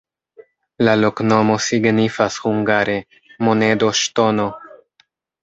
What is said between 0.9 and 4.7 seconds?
loknomo signifas hungare: monedo-ŝtono.